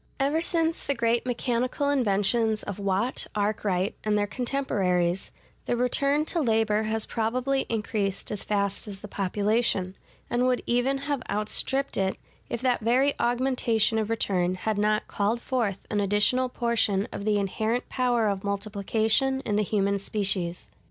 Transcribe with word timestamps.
Ever 0.19 0.41
since 0.41 0.83
the 0.87 0.95
great 0.95 1.27
mechanical 1.27 1.91
inventions 1.91 2.63
of 2.63 2.79
Watt, 2.79 3.27
Arkwright, 3.35 3.93
and 4.03 4.17
their 4.17 4.25
contemporaries, 4.25 5.29
the 5.65 5.77
return 5.77 6.25
to 6.25 6.41
labor 6.41 6.85
has 6.89 7.05
probably 7.05 7.67
increased 7.69 8.31
as 8.31 8.43
fast 8.43 8.87
as 8.87 9.01
the 9.01 9.07
population; 9.07 9.95
and 10.27 10.47
would 10.47 10.63
even 10.65 11.05
have 11.07 11.21
outstripped 11.29 11.97
it, 11.97 12.17
if 12.49 12.61
that 12.63 12.79
very 12.81 13.13
augmentation 13.19 13.99
of 13.99 14.09
return 14.09 14.55
had 14.55 14.79
not 14.79 15.07
called 15.07 15.39
forth 15.39 15.85
an 15.91 16.01
additional 16.01 16.49
portion 16.49 17.07
of 17.11 17.23
the 17.23 17.37
inherent 17.37 17.87
power 17.87 18.27
of 18.27 18.43
multiplication 18.43 19.41
in 19.41 19.55
the 19.55 19.61
human 19.61 19.99
species. 19.99 20.67